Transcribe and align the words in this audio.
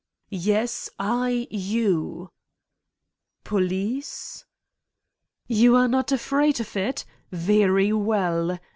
"Yes. 0.31 0.89
I 0.97 1.45
you." 1.51 2.31
"Police?" 3.43 4.45
"You 5.45 5.75
are 5.75 5.87
not 5.87 6.11
afraid 6.11 6.59
of 6.59 6.75
it? 6.75 7.05
Very 7.31 7.93
well. 7.93 8.57